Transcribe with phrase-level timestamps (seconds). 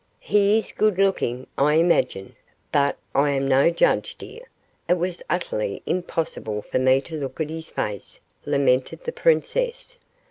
[0.19, 2.35] "He is good looking, I imagine,
[2.71, 4.41] but I am no judge, dear.
[4.89, 9.97] It was utterly impossible for me to look at his face," lamented the princess.